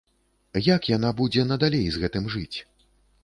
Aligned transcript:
Як 0.75 0.87
яна 0.91 1.11
будзе 1.19 1.45
надалей 1.51 1.85
з 1.97 2.01
гэтым 2.05 2.25
жыць? 2.37 2.57